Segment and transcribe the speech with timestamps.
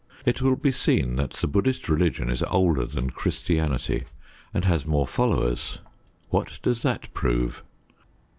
[0.25, 4.05] It will be seen that the Buddhist religion is older than Christianity,
[4.51, 5.77] and has more followers.
[6.29, 7.63] What does that prove?